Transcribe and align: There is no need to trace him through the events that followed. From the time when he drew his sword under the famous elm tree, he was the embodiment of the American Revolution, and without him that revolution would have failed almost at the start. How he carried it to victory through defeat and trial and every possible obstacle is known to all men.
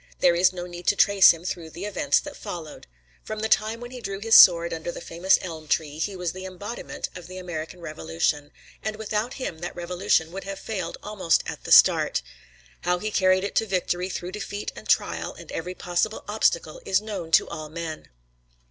There 0.19 0.33
is 0.33 0.51
no 0.51 0.65
need 0.65 0.87
to 0.87 0.95
trace 0.95 1.29
him 1.29 1.43
through 1.45 1.69
the 1.69 1.85
events 1.85 2.19
that 2.21 2.35
followed. 2.35 2.87
From 3.23 3.41
the 3.41 3.47
time 3.47 3.79
when 3.79 3.91
he 3.91 4.01
drew 4.01 4.19
his 4.19 4.33
sword 4.33 4.73
under 4.73 4.91
the 4.91 4.99
famous 4.99 5.37
elm 5.43 5.67
tree, 5.67 5.99
he 5.99 6.15
was 6.15 6.31
the 6.33 6.43
embodiment 6.43 7.09
of 7.15 7.27
the 7.27 7.37
American 7.37 7.81
Revolution, 7.81 8.51
and 8.81 8.95
without 8.95 9.35
him 9.35 9.59
that 9.59 9.75
revolution 9.75 10.31
would 10.31 10.43
have 10.45 10.57
failed 10.57 10.97
almost 11.03 11.43
at 11.45 11.65
the 11.65 11.71
start. 11.71 12.23
How 12.81 12.97
he 12.97 13.11
carried 13.11 13.43
it 13.43 13.53
to 13.57 13.67
victory 13.67 14.09
through 14.09 14.31
defeat 14.31 14.71
and 14.75 14.89
trial 14.89 15.35
and 15.35 15.51
every 15.51 15.75
possible 15.75 16.23
obstacle 16.27 16.81
is 16.83 16.99
known 16.99 17.29
to 17.33 17.47
all 17.47 17.69
men. 17.69 18.07